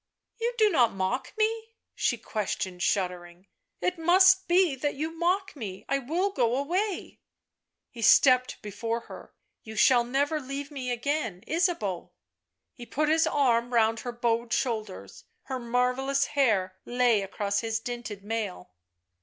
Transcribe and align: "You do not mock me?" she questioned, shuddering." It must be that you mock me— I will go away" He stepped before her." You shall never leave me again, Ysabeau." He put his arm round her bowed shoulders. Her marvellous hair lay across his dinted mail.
"You 0.41 0.55
do 0.57 0.71
not 0.71 0.93
mock 0.93 1.31
me?" 1.37 1.75
she 1.93 2.17
questioned, 2.17 2.81
shuddering." 2.81 3.45
It 3.87 3.99
must 3.99 4.47
be 4.47 4.73
that 4.77 4.95
you 4.95 5.11
mock 5.11 5.55
me— 5.55 5.85
I 5.89 5.99
will 5.99 6.31
go 6.31 6.55
away" 6.57 7.19
He 7.91 8.01
stepped 8.01 8.63
before 8.63 9.01
her." 9.01 9.35
You 9.63 9.75
shall 9.75 10.03
never 10.03 10.39
leave 10.39 10.71
me 10.71 10.89
again, 10.89 11.43
Ysabeau." 11.47 12.13
He 12.73 12.87
put 12.87 13.09
his 13.09 13.27
arm 13.27 13.75
round 13.75 13.99
her 13.99 14.11
bowed 14.11 14.51
shoulders. 14.53 15.25
Her 15.43 15.59
marvellous 15.59 16.25
hair 16.33 16.79
lay 16.83 17.21
across 17.21 17.59
his 17.59 17.79
dinted 17.79 18.23
mail. 18.23 18.71